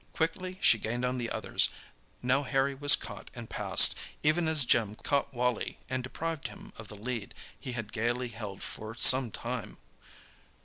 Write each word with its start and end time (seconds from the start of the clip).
Quickly 0.15 0.57
she 0.61 0.79
gained 0.79 1.05
on 1.05 1.19
the 1.19 1.29
others; 1.29 1.69
now 2.23 2.41
Harry 2.41 2.73
was 2.73 2.95
caught 2.95 3.29
and 3.35 3.47
passed, 3.51 3.93
even 4.23 4.47
as 4.47 4.63
Jim 4.65 4.95
caught 4.95 5.31
Wally 5.31 5.77
and 5.91 6.01
deprived 6.01 6.47
him 6.47 6.73
of 6.75 6.87
the 6.87 6.97
lead 6.97 7.35
he 7.59 7.73
had 7.73 7.93
gaily 7.93 8.29
held 8.29 8.63
for 8.63 8.95
some 8.97 9.29
time. 9.29 9.77